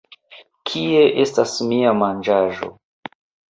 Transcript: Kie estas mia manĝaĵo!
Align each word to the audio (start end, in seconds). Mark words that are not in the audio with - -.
Kie 0.69 1.03
estas 1.25 1.53
mia 1.73 1.93
manĝaĵo! 2.01 2.73